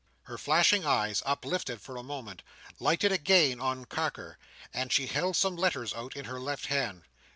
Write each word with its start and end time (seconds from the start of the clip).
Her 0.23 0.39
flashing 0.39 0.83
eyes, 0.83 1.21
uplifted 1.27 1.79
for 1.79 1.95
a 1.95 2.01
moment, 2.01 2.41
lighted 2.79 3.11
again 3.11 3.59
on 3.61 3.85
Carker, 3.85 4.39
and 4.73 4.91
she 4.91 5.05
held 5.05 5.35
some 5.35 5.55
letters 5.55 5.93
out 5.93 6.15
in 6.15 6.25
her 6.25 6.39
left 6.39 6.65
hand. 6.65 7.03